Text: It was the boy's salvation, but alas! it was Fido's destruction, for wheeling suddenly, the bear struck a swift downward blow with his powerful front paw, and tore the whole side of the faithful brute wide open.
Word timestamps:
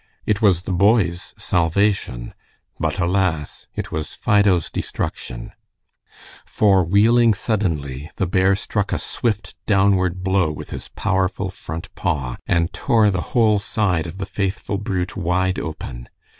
It 0.25 0.41
was 0.41 0.63
the 0.63 0.71
boy's 0.71 1.35
salvation, 1.37 2.33
but 2.79 2.97
alas! 2.97 3.67
it 3.75 3.91
was 3.91 4.15
Fido's 4.15 4.71
destruction, 4.71 5.51
for 6.43 6.83
wheeling 6.83 7.35
suddenly, 7.35 8.09
the 8.15 8.25
bear 8.25 8.55
struck 8.55 8.91
a 8.91 8.97
swift 8.97 9.53
downward 9.67 10.23
blow 10.23 10.51
with 10.51 10.71
his 10.71 10.87
powerful 10.87 11.51
front 11.51 11.93
paw, 11.93 12.37
and 12.47 12.73
tore 12.73 13.11
the 13.11 13.21
whole 13.37 13.59
side 13.59 14.07
of 14.07 14.17
the 14.17 14.25
faithful 14.25 14.79
brute 14.79 15.15
wide 15.15 15.59
open. 15.59 16.09